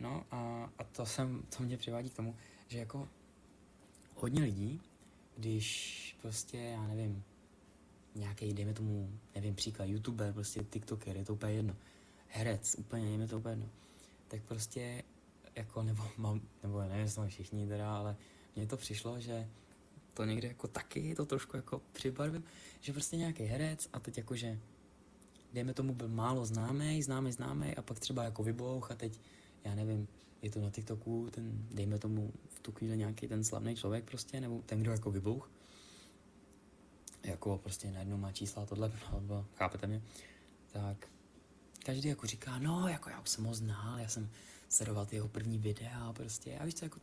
No 0.00 0.24
a, 0.30 0.70
a 0.78 0.84
to, 0.84 1.06
jsem, 1.06 1.42
to 1.56 1.62
mě 1.62 1.76
přivádí 1.76 2.10
k 2.10 2.16
tomu, 2.16 2.36
že 2.68 2.78
jako 2.78 3.08
hodně 4.14 4.42
lidí, 4.42 4.80
když 5.36 6.16
prostě, 6.22 6.58
já 6.58 6.86
nevím, 6.86 7.24
nějaký, 8.14 8.54
dejme 8.54 8.74
tomu, 8.74 9.18
nevím, 9.34 9.54
příklad, 9.54 9.84
youtuber, 9.84 10.32
prostě 10.32 10.64
tiktoker, 10.64 11.16
je 11.16 11.24
to 11.24 11.34
úplně 11.34 11.52
jedno, 11.52 11.76
herec, 12.28 12.76
úplně, 12.78 13.16
je 13.16 13.28
to 13.28 13.38
úplně 13.38 13.52
jedno, 13.52 13.68
tak 14.28 14.42
prostě, 14.42 15.02
jako, 15.54 15.82
nebo 15.82 16.02
mám, 16.16 16.40
nebo 16.62 16.80
nevím, 16.80 16.98
jestli 16.98 17.28
všichni 17.28 17.66
teda, 17.66 17.96
ale 17.96 18.16
mně 18.56 18.66
to 18.66 18.76
přišlo, 18.76 19.20
že 19.20 19.48
to 20.14 20.24
někde 20.24 20.48
jako 20.48 20.68
taky, 20.68 21.14
to 21.14 21.26
trošku 21.26 21.56
jako 21.56 21.82
přibarvím, 21.92 22.44
že 22.80 22.92
prostě 22.92 23.16
nějaký 23.16 23.44
herec 23.44 23.88
a 23.92 24.00
teď 24.00 24.18
jakože 24.18 24.58
dejme 25.52 25.74
tomu 25.74 25.94
byl 25.94 26.08
málo 26.08 26.46
známý, 26.46 27.02
známý, 27.02 27.32
známý 27.32 27.76
a 27.76 27.82
pak 27.82 27.98
třeba 28.00 28.24
jako 28.24 28.42
vybouch 28.42 28.90
a 28.90 28.94
teď, 28.94 29.20
já 29.64 29.74
nevím, 29.74 30.08
je 30.42 30.50
to 30.50 30.60
na 30.60 30.70
TikToku 30.70 31.28
ten, 31.30 31.68
dejme 31.70 31.98
tomu 31.98 32.32
v 32.48 32.60
tu 32.60 32.72
chvíli 32.72 32.96
nějaký 32.96 33.28
ten 33.28 33.44
slavný 33.44 33.76
člověk 33.76 34.04
prostě, 34.04 34.40
nebo 34.40 34.62
ten, 34.66 34.80
kdo 34.80 34.92
jako 34.92 35.10
vybouch, 35.10 35.50
jako 37.22 37.58
prostě 37.58 37.90
najednou 37.90 38.16
má 38.16 38.32
čísla 38.32 38.66
tohle, 38.66 38.92
alebo, 39.12 39.46
chápete 39.54 39.86
mě, 39.86 40.02
tak 40.72 41.08
každý 41.84 42.08
jako 42.08 42.26
říká, 42.26 42.58
no, 42.58 42.88
jako 42.88 43.10
já 43.10 43.20
už 43.20 43.28
jsem 43.28 43.44
ho 43.44 43.54
znal, 43.54 43.98
já 43.98 44.08
jsem 44.08 44.30
sledoval 44.68 45.06
jeho 45.12 45.28
první 45.28 45.58
videa 45.58 46.12
prostě, 46.12 46.58
a 46.58 46.64
víš 46.64 46.74
co, 46.74 46.84
jako 46.84 47.00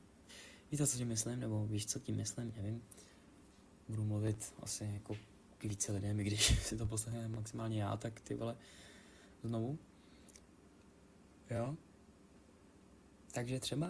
Víte, 0.71 0.87
co 0.87 0.97
tím 0.97 1.07
myslím, 1.07 1.39
nebo 1.39 1.67
víš, 1.67 1.85
co 1.85 1.99
tím 1.99 2.15
myslím, 2.15 2.53
nevím. 2.55 2.83
Budu 3.89 4.03
mluvit 4.03 4.53
asi 4.59 4.89
jako 4.93 5.15
k 5.57 5.63
více 5.63 5.91
lidem, 5.91 6.19
i 6.19 6.23
když 6.23 6.59
si 6.67 6.77
to 6.77 6.85
poslechne 6.85 7.27
maximálně 7.27 7.81
já, 7.81 7.97
tak 7.97 8.21
ty 8.21 8.35
vole, 8.35 8.57
znovu. 9.43 9.79
Jo? 11.49 11.77
Takže 13.31 13.59
třeba 13.59 13.89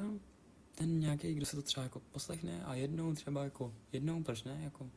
ten 0.75 0.99
nějaký, 0.99 1.33
kdo 1.33 1.45
se 1.45 1.55
to 1.55 1.61
třeba 1.61 1.83
jako 1.83 1.99
poslechne 1.99 2.63
a 2.63 2.75
jednou 2.75 3.13
třeba 3.13 3.43
jako, 3.43 3.73
jednou, 3.91 4.23
proč 4.23 4.43
ne, 4.43 4.59
jako 4.63 4.89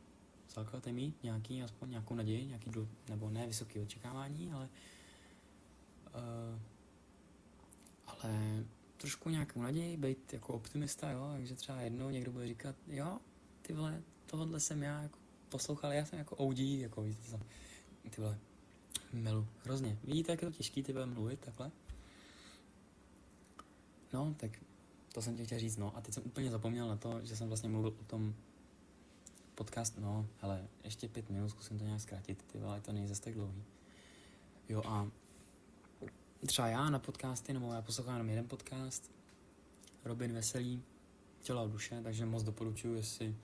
základě 0.55 0.91
mít 0.91 1.23
nějaký, 1.23 1.63
aspoň 1.63 1.89
nějakou 1.89 2.15
naději, 2.15 2.45
nějaký, 2.45 2.69
dlu, 2.69 2.87
nebo 3.09 3.29
ne 3.29 3.47
vysoké 3.47 3.81
očekávání, 3.81 4.51
ale 4.51 4.69
uh, 6.07 6.59
ale 8.07 8.65
trošku 8.97 9.29
nějakou 9.29 9.61
naději, 9.61 9.97
být 9.97 10.33
jako 10.33 10.53
optimista, 10.53 11.11
jo, 11.11 11.29
takže 11.33 11.55
třeba 11.55 11.81
jednou 11.81 12.09
někdo 12.09 12.31
bude 12.31 12.47
říkat, 12.47 12.75
jo, 12.87 13.19
ty 13.61 13.73
vole, 13.73 14.01
tohle 14.25 14.59
jsem 14.59 14.83
já 14.83 15.01
jako 15.01 15.19
poslouchal, 15.49 15.93
já 15.93 16.05
jsem 16.05 16.19
jako 16.19 16.35
OG, 16.35 16.59
jako 16.59 17.01
víte, 17.01 17.23
jsem, 17.29 17.39
ty 18.09 18.21
vole, 18.21 18.37
milu, 19.13 19.47
hrozně. 19.63 19.97
Vidíte, 20.03 20.31
jak 20.31 20.41
je 20.41 20.47
to 20.47 20.57
těžký 20.57 20.83
ty 20.83 20.93
mluvit 20.93 21.39
takhle? 21.39 21.71
No, 24.13 24.35
tak 24.37 24.51
to 25.13 25.21
jsem 25.21 25.37
ti 25.37 25.45
chtěl 25.45 25.59
říct, 25.59 25.77
no. 25.77 25.97
A 25.97 26.01
teď 26.01 26.13
jsem 26.13 26.23
úplně 26.25 26.51
zapomněl 26.51 26.87
na 26.87 26.97
to, 26.97 27.25
že 27.25 27.35
jsem 27.35 27.47
vlastně 27.47 27.69
mluvil 27.69 27.93
o 28.01 28.03
tom 28.03 28.35
podcast, 29.55 29.97
no, 29.97 30.27
hele, 30.41 30.67
ještě 30.83 31.07
pět 31.07 31.29
minut, 31.29 31.49
zkusím 31.49 31.79
to 31.79 31.85
nějak 31.85 32.01
zkrátit, 32.01 32.43
ty 32.51 32.57
vole, 32.57 32.81
to 32.81 32.91
není 32.91 33.07
zase 33.07 33.21
tak 33.21 33.33
dlouhý. 33.33 33.63
Jo 34.69 34.83
a 34.85 35.07
třeba 36.45 36.67
já 36.67 36.89
na 36.89 36.99
podcasty, 36.99 37.53
nebo 37.53 37.73
já 37.73 37.81
poslouchám 37.81 38.13
jenom 38.13 38.29
jeden 38.29 38.47
podcast, 38.47 39.11
Robin 40.05 40.33
Veselý, 40.33 40.83
Těla 41.41 41.61
a 41.61 41.67
duše, 41.67 42.01
takže 42.03 42.25
moc 42.25 42.43
doporučuji, 42.43 42.95
jestli 42.95 43.35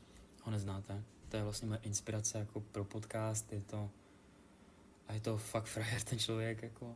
ho 0.44 0.52
neznáte. 0.52 1.04
To 1.30 1.38
je 1.38 1.44
vlastně 1.44 1.68
moje 1.68 1.80
inspirace 1.84 2.40
jako 2.40 2.60
pro 2.60 2.86
podcast, 2.86 3.54
je 3.54 3.62
to 3.62 3.90
a 5.08 5.14
je 5.14 5.20
to 5.20 5.38
fakt 5.38 5.66
frajer 5.66 6.02
ten 6.02 6.20
člověk, 6.20 6.64
jako 6.64 6.96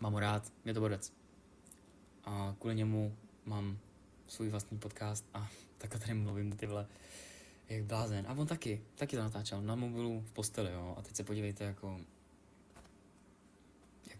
mám 0.00 0.12
ho 0.12 0.20
rád, 0.20 0.52
je 0.64 0.74
to 0.74 0.80
bodec. 0.80 1.12
A 2.24 2.54
kvůli 2.58 2.74
němu 2.74 3.16
mám 3.44 3.78
svůj 4.26 4.48
vlastní 4.48 4.78
podcast 4.78 5.24
a 5.34 5.48
takhle 5.78 6.00
tady 6.00 6.14
mluvím 6.14 6.56
ty 6.56 6.66
vole 6.66 6.86
jak 7.68 7.84
blázen. 7.84 8.26
A 8.28 8.34
on 8.34 8.46
taky, 8.46 8.82
taky 8.94 9.16
to 9.16 9.22
natáčel 9.22 9.62
na 9.62 9.74
mobilu 9.74 10.20
v 10.20 10.30
posteli, 10.32 10.72
jo. 10.72 10.94
A 10.98 11.02
teď 11.02 11.16
se 11.16 11.24
podívejte, 11.24 11.64
jako, 11.64 12.00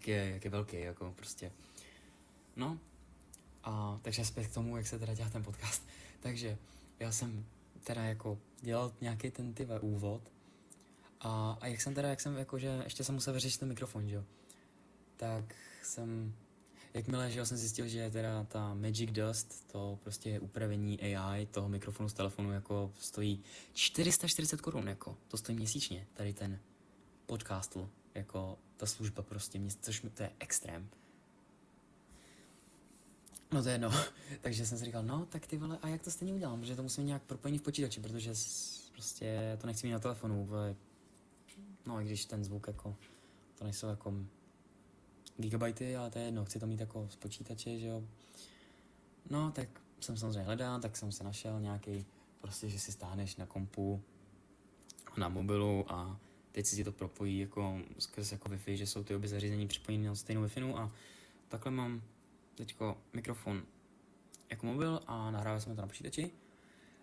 jak 0.03 0.07
je, 0.07 0.33
jak 0.33 0.45
je 0.45 0.51
velký, 0.51 0.79
jako 0.79 1.13
prostě. 1.15 1.51
No, 2.55 2.79
a 3.63 3.99
takže 4.01 4.25
zpět 4.25 4.47
k 4.47 4.53
tomu, 4.53 4.77
jak 4.77 4.87
se 4.87 4.99
teda 4.99 5.13
dělá 5.13 5.29
ten 5.29 5.43
podcast. 5.43 5.87
Takže 6.19 6.57
já 6.99 7.11
jsem 7.11 7.45
teda 7.83 8.03
jako 8.03 8.37
dělal 8.61 8.93
nějaký 9.01 9.31
ten 9.31 9.53
ty 9.53 9.67
úvod 9.81 10.21
a, 11.19 11.57
a 11.61 11.67
jak 11.67 11.81
jsem 11.81 11.93
teda, 11.93 12.09
jak 12.09 12.21
jsem 12.21 12.37
jako, 12.37 12.59
že 12.59 12.81
ještě 12.83 13.03
jsem 13.03 13.15
musel 13.15 13.33
vyřešit 13.33 13.59
ten 13.59 13.69
mikrofon, 13.69 14.09
že 14.09 14.15
jo. 14.15 14.23
Tak 15.17 15.55
jsem 15.83 16.33
Jakmile, 16.93 17.31
že 17.31 17.45
jsem 17.45 17.57
zjistil, 17.57 17.87
že 17.87 18.09
teda 18.09 18.43
ta 18.43 18.73
Magic 18.73 19.11
Dust, 19.11 19.71
to 19.71 19.99
prostě 20.03 20.29
je 20.29 20.39
upravení 20.39 20.99
AI 21.01 21.45
toho 21.45 21.69
mikrofonu 21.69 22.09
z 22.09 22.13
telefonu, 22.13 22.51
jako 22.51 22.91
stojí 22.99 23.43
440 23.73 24.61
korun, 24.61 24.87
jako 24.87 25.17
to 25.27 25.37
stojí 25.37 25.57
měsíčně, 25.57 26.07
tady 26.13 26.33
ten 26.33 26.59
podcastl, 27.25 27.89
jako 28.15 28.57
ta 28.77 28.85
služba 28.85 29.23
prostě, 29.23 29.61
což 29.81 30.01
mi, 30.01 30.09
to 30.09 30.23
je 30.23 30.31
extrém. 30.39 30.89
No 33.51 33.63
to 33.63 33.69
je 33.69 33.77
no, 33.77 33.91
takže 34.41 34.65
jsem 34.65 34.77
si 34.77 34.85
říkal, 34.85 35.03
no 35.03 35.25
tak 35.25 35.47
ty 35.47 35.57
vole, 35.57 35.79
a 35.81 35.87
jak 35.87 36.01
to 36.01 36.11
stejně 36.11 36.33
udělám, 36.33 36.59
protože 36.59 36.75
to 36.75 36.83
musím 36.83 37.05
nějak 37.05 37.23
propojený 37.23 37.57
v 37.57 37.61
počítači, 37.61 38.01
protože 38.01 38.33
prostě 38.91 39.57
to 39.61 39.67
nechci 39.67 39.87
mít 39.87 39.93
na 39.93 39.99
telefonu, 39.99 40.45
vole. 40.45 40.75
no 41.85 42.01
i 42.01 42.05
když 42.05 42.25
ten 42.25 42.43
zvuk 42.43 42.67
jako, 42.67 42.95
to 43.57 43.63
nejsou 43.63 43.87
jako 43.87 44.13
gigabajty, 45.37 45.95
ale 45.95 46.09
to 46.09 46.19
je 46.19 46.25
jedno, 46.25 46.45
chci 46.45 46.59
to 46.59 46.67
mít 46.67 46.79
jako 46.79 47.07
z 47.09 47.15
počítače, 47.15 47.79
že 47.79 47.87
jo. 47.87 48.03
No, 49.29 49.51
tak 49.51 49.81
jsem 49.99 50.17
samozřejmě 50.17 50.43
hledal, 50.43 50.79
tak 50.79 50.97
jsem 50.97 51.11
se 51.11 51.23
našel 51.23 51.59
nějaký, 51.61 52.05
prostě, 52.41 52.69
že 52.69 52.79
si 52.79 52.91
stáhneš 52.91 53.35
na 53.35 53.45
kompu, 53.45 54.01
na 55.17 55.29
mobilu 55.29 55.85
a 55.93 56.19
teď 56.53 56.65
si 56.65 56.83
to 56.83 56.91
propojí 56.91 57.39
jako 57.39 57.79
skrz 57.99 58.31
jako 58.31 58.49
Wi-Fi, 58.49 58.73
že 58.73 58.87
jsou 58.87 59.03
ty 59.03 59.15
obě 59.15 59.29
zařízení 59.29 59.67
připojené 59.67 60.07
na 60.07 60.15
stejnou 60.15 60.45
Wi-Fi, 60.45 60.75
a 60.77 60.91
takhle 61.47 61.71
mám 61.71 62.01
teďko 62.55 62.97
mikrofon 63.13 63.63
jako 64.49 64.65
mobil 64.65 64.99
a 65.07 65.31
nahrávali 65.31 65.61
jsme 65.61 65.75
to 65.75 65.81
na 65.81 65.87
počítači. 65.87 66.31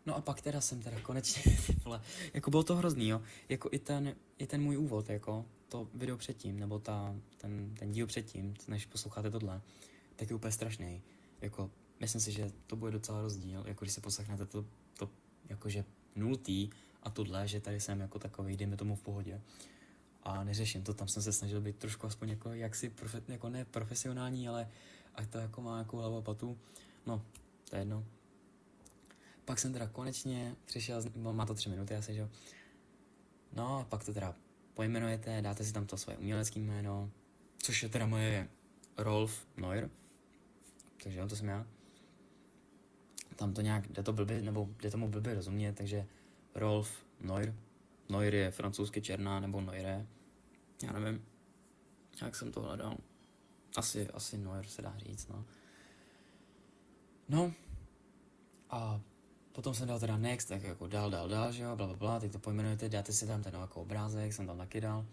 No 0.07 0.17
a 0.17 0.21
pak 0.21 0.41
teda 0.41 0.61
jsem 0.61 0.83
teda 0.83 1.01
konečně, 1.01 1.43
vole, 1.85 2.03
jako 2.35 2.51
bylo 2.51 2.63
to 2.63 2.77
hrozný, 2.77 3.09
jo, 3.09 3.23
jako 3.49 3.69
i 3.73 3.79
ten, 3.79 4.17
i 4.39 4.47
ten 4.47 4.63
můj 4.63 4.77
úvod, 4.77 5.11
jako, 5.11 5.45
to 5.69 5.89
video 5.95 6.17
předtím, 6.17 6.59
nebo 6.61 6.79
ta, 6.79 7.15
ten, 7.37 7.75
ten 7.75 7.93
díl 7.93 8.07
předtím, 8.07 8.55
než 8.69 8.87
posloucháte 8.87 9.31
tohle, 9.31 9.61
tak 10.17 10.31
je 10.31 10.37
úplně 10.37 10.53
strašný. 10.53 11.03
Jako, 11.41 11.71
myslím 12.01 12.21
si, 12.21 12.33
že 12.33 12.51
to 12.67 12.77
bude 12.77 12.93
docela 12.93 13.23
rozdíl, 13.23 13.65
jako 13.67 13.85
když 13.85 13.95
se 13.95 14.01
poslechnete 14.01 14.47
to, 14.47 14.65
to 14.99 15.11
jakože 15.49 15.85
nultý 16.17 16.71
a 17.03 17.11
tohle, 17.11 17.49
že 17.49 17.61
tady 17.61 17.81
jsem 17.81 18.01
jako 18.01 18.19
takový, 18.19 18.57
dejme 18.57 18.77
tomu 18.77 18.97
v 18.97 19.03
pohodě. 19.03 19.41
A 20.23 20.45
neřeším 20.45 20.83
to, 20.83 20.95
tam 20.95 21.09
jsem 21.09 21.23
se 21.23 21.33
snažil 21.33 21.61
být 21.61 21.77
trošku 21.77 22.07
aspoň 22.07 22.29
jako 22.29 22.53
jaksi, 22.53 22.91
profe, 22.91 23.23
jako 23.29 23.49
ne 23.49 23.65
profesionální, 23.65 24.49
ale 24.49 24.69
ať 25.15 25.29
to 25.29 25.39
jako 25.39 25.61
má 25.61 25.79
jako 25.79 25.97
hlavu 25.97 26.17
a 26.17 26.23
patu. 26.23 26.59
No, 27.07 27.23
to 27.71 27.77
je 27.77 27.81
jedno. 27.81 28.05
Pak 29.45 29.59
jsem 29.59 29.73
teda 29.73 29.89
konečně 29.89 30.57
přišel, 30.65 31.03
má 31.17 31.47
to 31.47 31.55
tři 31.55 31.69
minuty 31.69 31.97
asi, 31.97 32.15
že 32.15 32.21
jo. 32.21 32.29
No 33.53 33.79
a 33.79 33.85
pak 33.85 34.05
to 34.05 34.15
teda 34.15 34.35
pojmenujete, 34.75 35.43
dáte 35.43 35.65
si 35.65 35.73
tam 35.73 35.87
to 35.87 35.97
svoje 35.97 36.19
umělecké 36.19 36.61
jméno, 36.61 37.11
což 37.59 37.83
je 37.83 37.89
teda 37.89 38.07
moje 38.07 38.49
Rolf 38.97 39.47
Neuer, 39.57 39.91
takže 41.03 41.27
to 41.27 41.37
jsem 41.37 41.49
já. 41.49 41.67
Tam 43.37 43.55
to 43.55 43.61
nějak, 43.61 43.89
jde 43.89 44.03
to 44.03 44.13
blbě, 44.13 44.43
nebo 44.43 44.69
jde 44.83 44.91
tomu 44.91 45.09
blbě 45.09 45.35
rozumět, 45.35 45.73
takže 45.73 46.07
Rolf 46.55 47.05
Neuer. 47.21 47.55
Neuer 48.09 48.35
je 48.35 48.51
francouzsky 48.51 49.03
černá, 49.03 49.41
nebo 49.41 49.61
Neure. 49.61 50.07
Já 50.83 50.93
nevím, 50.93 51.25
jak 52.23 52.37
jsem 52.37 52.53
to 52.53 52.61
hledal. 52.61 52.97
Asi, 53.77 54.09
asi 54.09 54.39
Neuer 54.39 54.67
se 54.67 54.83
dá 54.83 54.95
říct, 54.99 55.29
no. 55.29 55.45
No, 57.29 57.53
a 58.71 59.01
Potom 59.53 59.75
jsem 59.75 59.89
dal 59.89 60.01
teda 60.01 60.17
next, 60.17 60.49
tak 60.49 60.63
jako 60.63 60.87
dál, 60.87 61.11
dál, 61.11 61.29
dál, 61.29 61.53
že 61.53 61.63
jo, 61.63 61.77
bla, 61.77 61.87
bla, 61.87 61.97
bla, 61.97 62.21
teď 62.21 62.33
to 62.33 62.39
pojmenujete, 62.39 62.89
dáte 62.89 63.13
si 63.13 63.27
tam 63.27 63.43
ten 63.43 63.55
jako 63.55 63.81
obrázek, 63.81 64.33
jsem 64.33 64.47
tam 64.47 64.59
taky 64.59 64.81
dal. 64.81 65.07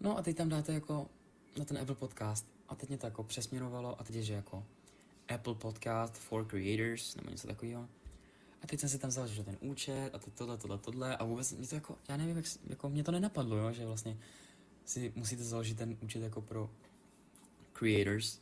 No 0.00 0.18
a 0.18 0.22
teď 0.22 0.36
tam 0.36 0.48
dáte 0.48 0.72
jako 0.72 1.10
na 1.58 1.64
ten 1.64 1.78
Apple 1.78 1.94
Podcast 1.94 2.46
a 2.68 2.74
teď 2.74 2.88
mě 2.88 2.98
to 2.98 3.06
jako 3.06 3.24
přesměrovalo 3.24 4.00
a 4.00 4.04
teď 4.04 4.16
je, 4.16 4.22
že 4.22 4.32
jako 4.32 4.64
Apple 5.34 5.54
Podcast 5.54 6.14
for 6.14 6.44
Creators 6.44 7.16
nebo 7.16 7.30
něco 7.30 7.46
takového. 7.46 7.88
A 8.62 8.66
teď 8.66 8.80
jsem 8.80 8.88
si 8.88 8.98
tam 8.98 9.10
založil 9.10 9.44
ten 9.44 9.56
účet 9.60 10.10
a 10.14 10.18
teď 10.18 10.34
tohle, 10.34 10.58
tohle, 10.58 10.78
tohle 10.78 11.16
a 11.16 11.24
vůbec 11.24 11.52
mě 11.52 11.68
to 11.68 11.74
jako, 11.74 11.96
já 12.08 12.16
nevím, 12.16 12.36
jak, 12.36 12.46
jako 12.66 12.88
mě 12.88 13.04
to 13.04 13.12
nenapadlo, 13.12 13.56
jo, 13.56 13.72
že 13.72 13.86
vlastně 13.86 14.18
si 14.84 15.12
musíte 15.16 15.44
založit 15.44 15.78
ten 15.78 15.96
účet 16.00 16.22
jako 16.22 16.42
pro 16.42 16.70
creators, 17.72 18.40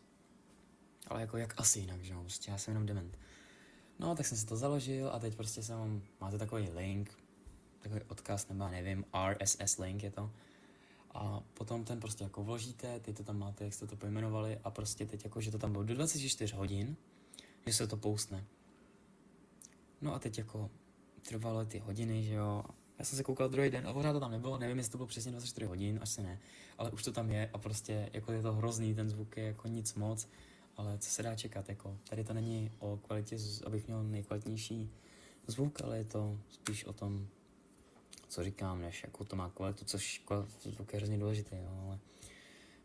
ale 1.06 1.20
jako 1.20 1.36
jak 1.36 1.60
asi 1.60 1.80
jinak, 1.80 2.02
že 2.02 2.12
jo, 2.12 2.20
prostě 2.20 2.50
já 2.50 2.58
jsem 2.58 2.74
jenom 2.74 2.86
dement. 2.86 3.18
No, 3.98 4.14
tak 4.14 4.26
jsem 4.26 4.38
si 4.38 4.46
to 4.46 4.56
založil 4.56 5.10
a 5.12 5.18
teď 5.18 5.36
prostě 5.36 5.62
jsem, 5.62 6.02
máte 6.20 6.38
takový 6.38 6.68
link, 6.70 7.18
takový 7.80 8.00
odkaz, 8.08 8.48
nebo 8.48 8.68
nevím, 8.68 9.04
RSS 9.32 9.78
link 9.78 10.02
je 10.02 10.10
to. 10.10 10.30
A 11.14 11.40
potom 11.54 11.84
ten 11.84 12.00
prostě 12.00 12.24
jako 12.24 12.44
vložíte, 12.44 13.00
teď 13.00 13.16
to 13.16 13.24
tam 13.24 13.38
máte, 13.38 13.64
jak 13.64 13.74
jste 13.74 13.86
to 13.86 13.96
pojmenovali 13.96 14.58
a 14.64 14.70
prostě 14.70 15.06
teď 15.06 15.24
jako, 15.24 15.40
že 15.40 15.50
to 15.50 15.58
tam 15.58 15.72
bylo 15.72 15.84
do 15.84 15.94
24 15.94 16.54
hodin, 16.54 16.96
že 17.66 17.72
se 17.72 17.86
to 17.86 17.96
poustne. 17.96 18.44
No 20.04 20.14
a 20.14 20.18
teď 20.18 20.38
jako 20.38 20.70
trvalo 21.28 21.64
ty 21.64 21.78
hodiny, 21.78 22.22
že 22.22 22.34
jo. 22.34 22.64
Já 22.98 23.04
jsem 23.04 23.16
se 23.16 23.22
koukal 23.22 23.48
druhý 23.48 23.70
den 23.70 23.88
a 23.88 23.92
pořád 23.92 24.12
to 24.12 24.20
tam 24.20 24.30
nebylo, 24.30 24.58
nevím, 24.58 24.78
jestli 24.78 24.92
to 24.92 24.98
bylo 24.98 25.06
přesně 25.06 25.32
24 25.32 25.66
hodin, 25.66 25.98
až 26.02 26.08
se 26.08 26.22
ne, 26.22 26.40
ale 26.78 26.90
už 26.90 27.02
to 27.02 27.12
tam 27.12 27.30
je 27.30 27.50
a 27.52 27.58
prostě 27.58 28.10
jako 28.12 28.32
je 28.32 28.42
to 28.42 28.52
hrozný, 28.52 28.94
ten 28.94 29.10
zvuk 29.10 29.36
je 29.36 29.44
jako 29.44 29.68
nic 29.68 29.94
moc 29.94 30.28
ale 30.76 30.98
co 30.98 31.10
se 31.10 31.22
dá 31.22 31.36
čekat, 31.36 31.68
jako 31.68 31.98
tady 32.08 32.24
to 32.24 32.34
není 32.34 32.72
o 32.78 32.96
kvalitě, 32.96 33.36
abych 33.66 33.86
měl 33.86 34.02
nejkvalitnější 34.02 34.90
zvuk, 35.46 35.80
ale 35.80 35.98
je 35.98 36.04
to 36.04 36.38
spíš 36.50 36.84
o 36.84 36.92
tom, 36.92 37.28
co 38.28 38.44
říkám, 38.44 38.80
než 38.80 39.02
jako 39.02 39.24
to 39.24 39.36
má 39.36 39.50
kvalitu, 39.50 39.84
což 39.84 40.24
zvuk 40.62 40.92
je 40.92 40.98
hrozně 40.98 41.18
důležitý, 41.18 41.56
jo, 41.56 41.82
ale 41.86 41.98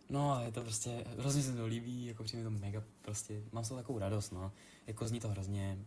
No 0.10 0.32
a 0.32 0.42
je 0.42 0.52
to 0.52 0.62
prostě, 0.62 1.06
hrozně 1.18 1.42
se 1.42 1.56
to 1.56 1.66
líbí, 1.66 2.06
jako 2.06 2.24
přijde 2.24 2.44
to 2.44 2.52
mega, 2.52 2.84
prostě, 3.02 3.44
mám 3.52 3.64
z 3.64 3.70
toho 3.70 3.82
takovou 3.82 4.00
radost, 4.00 4.32
no, 4.32 4.52
jako 4.88 5.08
zní 5.08 5.20
to 5.20 5.30
hrozně. 5.30 5.86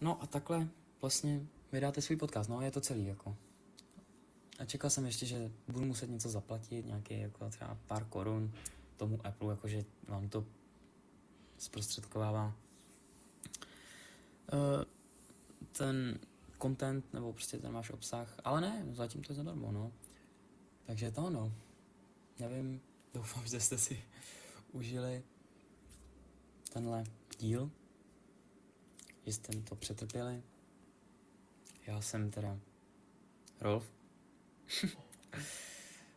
No 0.00 0.22
a 0.22 0.26
takhle 0.26 0.68
vlastně 1.00 1.46
vydáte 1.72 2.02
svůj 2.02 2.16
podcast, 2.16 2.50
no, 2.50 2.60
je 2.60 2.70
to 2.70 2.80
celý, 2.80 3.06
jako. 3.06 3.36
A 4.58 4.64
čekal 4.64 4.90
jsem 4.90 5.06
ještě, 5.06 5.26
že 5.26 5.50
budu 5.68 5.86
muset 5.86 6.10
něco 6.10 6.28
zaplatit, 6.28 6.86
nějaký 6.86 7.20
jako 7.20 7.50
třeba 7.50 7.78
pár 7.86 8.04
korun, 8.04 8.52
tomu 8.96 9.26
Apple, 9.26 9.52
jakože 9.52 9.84
vám 10.08 10.28
to 10.28 10.46
zprostředkovává 11.58 12.56
uh, 14.52 14.84
ten 15.72 16.18
content, 16.62 17.12
nebo 17.12 17.32
prostě 17.32 17.58
ten 17.58 17.72
váš 17.72 17.90
obsah, 17.90 18.36
ale 18.44 18.60
ne, 18.60 18.86
zatím 18.92 19.22
to 19.22 19.32
je 19.32 19.36
zadarmo, 19.36 19.72
no. 19.72 19.92
Takže 20.86 21.10
to 21.10 21.24
ono. 21.24 21.52
Nevím, 22.38 22.80
doufám, 23.14 23.46
že 23.46 23.60
jste 23.60 23.78
si 23.78 24.02
užili 24.72 25.22
tenhle 26.72 27.04
díl, 27.38 27.70
že 29.26 29.32
jste 29.32 29.60
to 29.60 29.76
přetrpěli. 29.76 30.42
Já 31.86 32.00
jsem 32.00 32.30
teda 32.30 32.58
Rolf. 33.60 33.92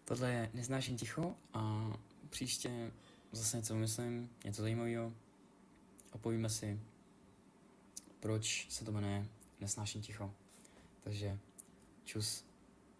Tohle 0.06 0.32
je 0.32 0.50
Neznáším 0.54 0.98
ticho 0.98 1.36
a 1.54 1.92
příště 2.30 2.92
zase 3.32 3.58
něco 3.58 3.76
myslím, 3.76 4.30
něco 4.46 4.62
zajímavého 4.62 5.14
a 6.12 6.18
povíme 6.18 6.50
si, 6.50 6.80
proč 8.20 8.68
se 8.70 8.86
to 8.86 8.92
jmenuje 8.92 9.28
Nesnáším 9.60 10.02
ticho. 10.02 10.34
Takže 11.04 11.40
čus. 12.04 12.46